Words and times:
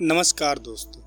नमस्कार 0.00 0.58
दोस्तों, 0.58 1.02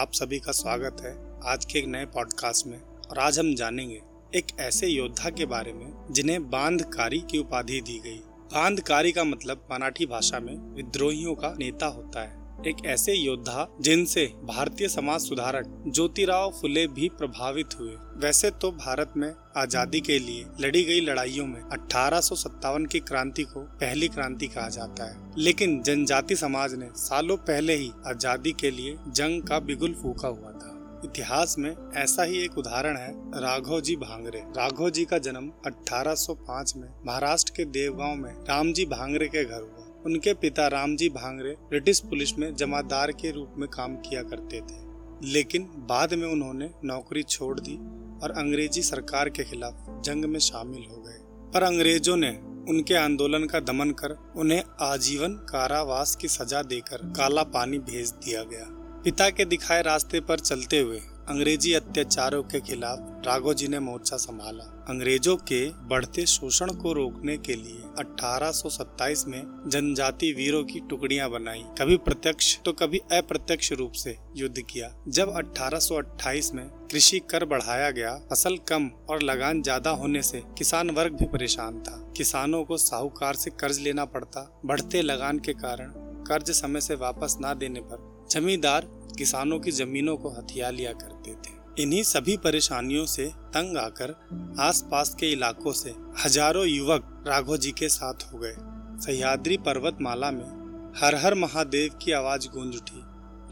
आप 0.00 0.12
सभी 0.12 0.38
का 0.38 0.52
स्वागत 0.52 0.96
है 1.00 1.40
आज 1.52 1.64
के 1.64 1.78
एक 1.78 1.86
नए 1.86 2.04
पॉडकास्ट 2.04 2.66
में। 2.66 2.78
और 2.80 3.18
आज 3.18 3.38
हम 3.38 3.54
जानेंगे 3.54 4.00
एक 4.34 4.46
ऐसे 4.60 4.86
योद्धा 4.86 5.30
के 5.30 5.46
बारे 5.46 5.72
में 5.72 6.06
जिन्हें 6.10 6.50
बांधकारी 6.50 7.18
की 7.18 7.38
उपाधि 7.38 7.80
दी 7.80 7.98
गई। 7.98 8.18
बांधकारी 8.54 9.12
का 9.12 9.24
मतलब 9.24 9.66
मराठी 9.72 10.06
भाषा 10.06 10.40
में 10.40 10.74
विद्रोहियों 10.74 11.34
का 11.34 11.54
नेता 11.58 11.86
होता 11.86 12.22
है। 12.22 12.45
एक 12.58 12.76
ऐसे 12.86 13.12
योद्धा 13.12 13.66
जिनसे 13.80 14.24
भारतीय 14.44 14.88
समाज 14.88 15.20
सुधारक 15.20 15.66
ज्योतिराव 15.86 16.50
फुले 16.50 16.86
भी 16.88 17.08
प्रभावित 17.08 17.74
हुए। 17.80 17.94
वैसे 18.16 18.50
तो 18.52 18.70
भारत 18.70 19.12
में 19.16 19.32
आज़ादी 19.56 20.00
के 20.00 20.18
लिए 20.18 20.46
लड़ी 20.60 20.82
गई 20.84 21.00
लड़ाइयों 21.00 21.46
में 21.46 21.60
अठारह 21.62 22.20
सौ 22.20 22.34
सत्तावन 22.34 22.86
की 22.86 23.00
क्रांति 23.00 23.42
को 23.44 23.60
पहली 23.80 24.08
क्रांति 24.08 24.46
कहा 24.46 24.68
जाता 24.68 25.04
है। 25.04 25.34
लेकिन 25.38 25.80
जनजाति 25.82 26.36
समाज 26.36 26.74
ने 26.74 26.88
सालों 26.96 27.36
पहले 27.44 27.74
ही 27.74 27.90
आज़ादी 28.06 28.52
के 28.52 28.70
लिए 28.70 28.96
जंग 29.08 29.42
का 29.42 29.58
बिगुल 29.60 29.94
फूका 29.94 30.28
हुआ 30.28 30.52
था। 30.52 30.72
इतिहास 31.04 31.54
में 31.58 31.74
ऐसा 31.96 32.22
ही 32.22 32.38
एक 32.38 32.58
उदाहरण 32.58 32.96
है 32.96 33.10
राघव 33.40 33.80
जी 33.80 33.96
भांगरे। 33.96 34.38
राघव 34.56 34.90
जी 34.90 35.04
का 35.04 35.18
जन्म 35.20 35.50
1805 35.66 36.76
में 36.76 36.88
महाराष्ट्र 37.06 37.52
के 37.56 37.64
देवगांव 37.72 38.14
में 38.14 38.32
रामजी 38.48 38.84
भांगरे 38.86 39.28
के 39.28 39.44
घर 39.44 39.60
हुआ। 39.60 39.85
उनके 40.06 40.34
पिता 40.34 40.66
रामजी 40.68 41.08
भांगरे 41.08 41.50
ब्रिटिश 41.50 42.00
पुलिस 42.00 42.38
में 42.38 42.54
जमादार 42.54 43.12
के 43.12 43.30
रूप 43.30 43.54
में 43.58 43.68
काम 43.68 43.96
किया 43.96 44.22
करते 44.22 44.60
थे। 44.60 44.84
लेकिन 45.28 45.62
बाद 45.62 46.14
में 46.14 46.26
उन्होंने 46.28 46.70
नौकरी 46.84 47.22
छोड़ 47.22 47.60
दी 47.60 47.76
और 48.22 48.30
अंग्रेज़ी 48.30 48.82
सरकार 48.82 49.28
के 49.28 49.44
खिलाफ 49.44 50.02
जंग 50.04 50.24
में 50.24 50.38
शामिल 50.38 50.84
हो 50.90 50.96
गए। 50.96 51.18
पर 51.54 51.62
अंग्रेज़ों 51.62 52.16
ने 52.16 52.30
उनके 52.68 52.94
आंदोलन 52.94 53.44
का 53.44 53.60
दमन 53.60 53.90
कर 53.90 54.32
उन्हें 54.36 54.62
आजीवन 54.80 55.34
कारावास 55.50 56.16
की 56.16 56.28
सजा 56.28 56.62
देकर 56.62 56.96
काला 56.96 57.42
पानी 57.42 57.78
भेज 57.78 58.10
दिया 58.10 58.42
गया। 58.42 58.64
पिता 59.04 59.30
के 59.30 59.44
दिखाए 59.44 59.82
रास्ते 59.82 60.20
पर 60.20 60.38
चलते 60.38 60.80
हुए 60.80 61.00
अंग्रेज़ी 61.28 61.72
अत्याचारों 61.74 62.42
के 62.42 62.60
खिलाफ 62.60 63.22
राघो 63.26 63.54
जी 63.54 63.68
ने 63.68 63.78
मोर्चा 63.78 64.16
संभाला। 64.16 64.64
अंग्रेज़ों 64.88 65.36
के 65.36 65.58
बढ़ते 65.88 66.26
शोषण 66.26 66.70
को 66.72 66.92
रोकने 66.92 67.36
के 67.38 67.54
लिए 67.54 67.82
1827 67.98 69.24
में 69.28 69.42
जनजाति 69.66 70.32
वीरों 70.32 70.62
की 70.64 70.80
टुकड़ियाँ 70.80 71.28
बनाई। 71.30 71.64
कभी 71.78 71.96
प्रत्यक्ष 71.96 72.56
तो 72.64 72.72
कभी 72.72 72.98
अप्रत्यक्ष 73.12 73.72
रूप 73.72 73.92
से 73.92 74.16
युद्ध 74.36 74.62
किया। 74.70 74.94
जब 75.08 75.34
1828 75.36 76.54
में 76.54 76.66
कृषि 76.90 77.20
कर 77.30 77.44
बढ़ाया 77.44 77.90
गया, 77.90 78.14
फ़सल 78.30 78.56
कम 78.68 78.90
और 79.10 79.22
लगान 79.22 79.62
ज़्यादा 79.62 79.90
होने 79.90 80.22
से 80.22 80.42
किसान 80.58 80.90
वर्ग 80.90 81.12
भी 81.12 81.26
परेशान 81.26 81.80
था। 81.80 82.02
किसानों 82.16 82.64
को 82.64 82.76
साहूकार 82.76 83.34
से 83.34 83.50
कर्ज 83.50 83.80
लेना 83.80 84.04
पड़ता। 84.04 84.50
बढ़ते 84.66 85.02
लगान 85.02 85.38
के 85.38 85.52
कारण 85.54 85.92
कर्ज 86.24 86.50
समय 86.52 86.80
से 86.80 86.94
वापस 86.96 87.36
न 87.42 87.54
देने 87.58 87.80
पर 87.80 88.14
जमींदार 88.30 88.88
किसानों 89.18 89.58
की 89.60 89.70
जमीनों 89.72 90.16
को 90.16 90.30
हथिया 90.30 90.70
लिया 90.70 90.92
करते 90.92 91.34
थे। 91.34 91.82
इन्हीं 91.82 92.02
सभी 92.02 92.36
परेशानियों 92.36 93.04
से 93.06 93.26
तंग 93.54 93.76
आकर 93.76 94.14
आसपास 94.60 95.14
के 95.20 95.30
इलाकों 95.32 95.72
से 95.72 95.94
हज़ारों 96.24 96.66
युवक 96.66 97.24
राघव 97.26 97.56
जी 97.56 97.70
के 97.70 97.88
साथ 97.88 98.32
हो 98.32 98.38
गए। 98.38 98.54
सह्याद्री 99.02 99.56
पर्वतमाला 99.56 100.30
में 100.30 100.92
हर 100.96 101.14
हर 101.14 101.34
महादेव 101.34 101.98
की 102.02 102.12
आवाज़ 102.12 102.48
गूंज 102.48 102.76
उठी। 102.76 103.02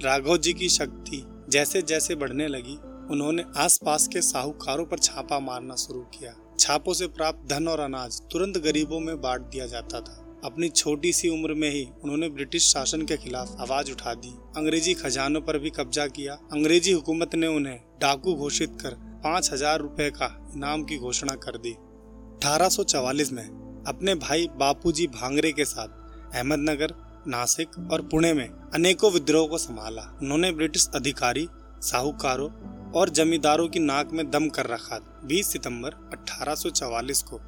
राघव 0.05 0.37
जी 0.37 0.53
की 0.53 0.69
शक्ति 0.69 1.23
जैसे 1.49 1.83
जैसे 1.83 2.15
बढ़ने 2.15 2.49
लगी, 2.49 2.79
उन्होंने 3.11 3.45
आसपास 3.57 4.09
के 4.09 4.21
साहूकारों 4.23 4.85
पर 4.85 4.99
छापा 4.99 5.39
मारना 5.41 5.75
शुरू 5.77 6.01
किया। 6.15 6.35
छापों 6.59 6.93
से 6.95 7.07
प्राप्त 7.07 7.49
धन 7.49 7.69
और 7.69 7.81
अनाज 7.81 8.21
तुरंत 8.33 8.59
गरीबों 8.59 9.01
में 9.01 9.21
बांट 9.21 9.43
दिया 9.43 9.67
जाता 9.67 10.01
था। 10.01 10.24
अपनी 10.45 10.69
छोटी 10.69 11.13
सी 11.13 11.29
उम्र 11.29 11.55
में 11.55 11.71
ही 11.71 11.87
उन्होंने 12.03 12.29
ब्रिटिश 12.29 12.65
शासन 12.65 13.03
के 13.03 13.17
खिलाफ 13.17 13.57
आवाज़ 13.61 13.91
उठा 13.93 14.15
दी। 14.15 14.33
अंग्रेज़ी 14.57 14.95
खजानों 14.95 15.41
पर 15.41 15.59
भी 15.59 15.71
कब्जा 15.71 16.07
किया। 16.07 16.35
अंग्रेज़ी 16.53 16.93
हुकूमत 16.93 17.35
ने 17.35 17.47
उन्हें 17.47 17.79
डाकू 18.01 18.35
घोषित 18.35 18.77
कर 18.81 18.95
पाँच 19.25 19.53
हज़ार 19.53 19.81
रूपए 19.81 20.11
का 20.11 20.27
इनाम 20.57 20.83
की 20.85 20.99
घोषणा 20.99 21.35
कर 21.35 21.57
दी। 21.57 21.73
अठारह 21.73 23.33
में 23.33 23.85
अपने 23.89 24.15
भाई 24.15 24.49
बापूजी 24.57 25.07
भांगरे 25.07 25.53
के 25.53 25.65
साथ 25.65 26.35
अहमदनगर, 26.35 26.95
नासिक 27.29 27.79
और 27.93 28.03
पुणे 28.03 28.33
में 28.33 28.49
अनेकों 28.49 29.11
विद्रोह 29.13 29.47
को 29.49 29.59
संभाला। 29.59 30.03
उन्होंने 30.23 30.53
ब्रिटिश 30.53 30.89
अधिकारी, 30.95 31.47
साहूकारों 31.83 32.51
और 32.93 33.11
जमींदारों 33.11 33.69
की 33.69 33.79
नाक 33.79 34.13
में 34.13 34.31
दम 34.31 34.49
कर 34.49 34.67
रखा। 34.67 34.99
20 35.25 35.53
सितंबर 35.53 35.95
1844 36.13 37.23
को 37.23 37.41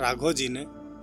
राघव 0.00 0.32
जी 0.32 0.48
ने 0.48 0.60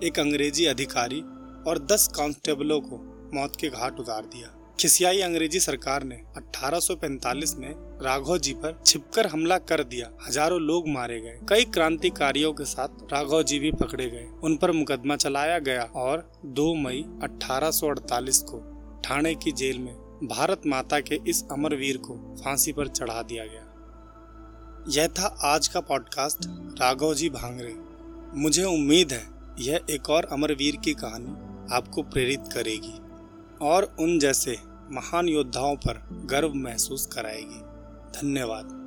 एक 0.07 0.19
अंग्रेज़ी 0.19 0.66
अधिकारी 0.66 1.23
और 1.68 1.79
दस 1.91 2.07
कांस्टेबलों 2.16 2.79
को 2.81 2.97
मौत 3.34 3.56
के 3.56 3.69
घाट 3.69 4.00
उतार 4.00 4.25
दिया। 4.25 4.53
खिसियाई 4.79 5.22
अंग्रेज़ी 5.22 5.59
सरकार 5.59 6.03
ने 6.03 6.16
1845 6.38 7.56
में 7.57 7.73
राघव 8.01 8.38
जी 8.38 8.53
पर 8.53 8.81
छिपकर 8.85 9.28
हमला 9.28 9.57
कर 9.57 9.84
दिया। 9.84 10.09
हज़ारों 10.28 10.62
लोग 10.62 10.88
मारे 10.88 11.19
गए। 11.22 11.40
कई 11.50 11.63
क्रांतिकारियों 11.63 12.53
के 12.53 12.66
साथ 12.66 13.13
राघव 13.13 13.44
जी 13.44 13.59
भी 13.59 13.72
पकड़े 13.72 14.09
गए। 14.09 14.28
उन 14.44 14.57
पर 14.57 14.72
मुकदमा 14.72 15.16
चलाया 15.16 15.59
गया 15.59 15.84
और 15.84 16.31
2 16.46 16.75
मई 16.75 17.06
1848 17.23 18.41
को 18.41 18.59
ठाणे 19.06 19.35
की 19.35 19.51
जेल 19.51 19.79
में 19.79 19.94
भारत 20.23 20.62
माता 20.67 21.00
के 21.00 21.19
इस 21.28 21.44
अमरवीर 21.51 21.97
को 21.97 22.35
फांसी 22.44 22.73
पर 22.73 22.88
चढ़ा 22.88 23.22
दिया 23.22 23.46
गया। 23.46 23.63
यह 24.90 25.07
था 25.07 25.38
आज 25.44 25.67
का 25.67 25.79
पॉडकास्ट, 25.79 26.40
राघव 26.81 27.13
जी 27.13 27.29
भांगरे 27.29 27.75
मुझे 28.41 28.63
उम्मीद 28.63 29.12
है 29.12 29.28
यह 29.59 29.79
एक 29.90 30.09
और 30.09 30.25
अमरवीर 30.25 30.75
की 30.75 30.94
कहानी 30.94 31.47
आपको 31.72 32.03
प्रेरित 32.03 32.44
करेगी 32.53 33.00
और 33.61 33.95
उन 34.00 34.19
जैसे 34.19 34.57
महान 34.91 35.28
योद्धाओं 35.28 35.75
पर 35.75 36.25
गर्व 36.25 36.53
महसूस 36.53 37.05
कराएगी। 37.05 37.61
धन्यवाद। 38.22 38.86